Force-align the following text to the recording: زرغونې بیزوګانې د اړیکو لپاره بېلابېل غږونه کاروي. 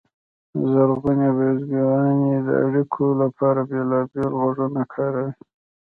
زرغونې 0.71 1.29
بیزوګانې 1.37 2.35
د 2.47 2.49
اړیکو 2.65 3.05
لپاره 3.21 3.59
بېلابېل 3.69 4.31
غږونه 4.41 4.81
کاروي. 4.93 5.29